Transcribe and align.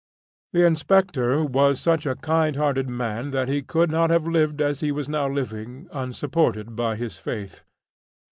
The 0.53 0.65
inspector 0.65 1.45
was 1.45 1.79
such 1.79 2.07
a 2.07 2.15
kind 2.15 2.55
hearted 2.55 2.89
man 2.89 3.29
that 3.29 3.47
he 3.47 3.61
could 3.61 3.91
not 3.91 4.09
have 4.09 4.25
lived 4.25 4.59
as 4.59 4.79
he 4.79 4.91
was 4.91 5.07
now 5.07 5.29
living 5.29 5.87
unsupported 5.91 6.75
by 6.75 6.95
his 6.95 7.17
faith. 7.17 7.61